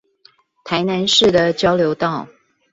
[0.63, 2.27] 台南市的交流道